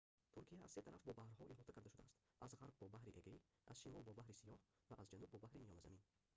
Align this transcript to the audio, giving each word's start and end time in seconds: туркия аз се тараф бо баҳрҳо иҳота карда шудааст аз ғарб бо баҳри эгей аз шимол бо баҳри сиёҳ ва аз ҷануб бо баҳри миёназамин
туркия 0.35 0.61
аз 0.67 0.71
се 0.75 0.81
тараф 0.87 1.03
бо 1.05 1.13
баҳрҳо 1.19 1.43
иҳота 1.51 1.71
карда 1.75 1.93
шудааст 1.95 2.19
аз 2.45 2.51
ғарб 2.61 2.75
бо 2.81 2.85
баҳри 2.95 3.17
эгей 3.21 3.37
аз 3.71 3.77
шимол 3.81 4.03
бо 4.07 4.13
баҳри 4.19 4.39
сиёҳ 4.41 4.59
ва 4.89 4.95
аз 5.01 5.07
ҷануб 5.11 5.29
бо 5.33 5.37
баҳри 5.43 5.61
миёназамин 5.61 6.01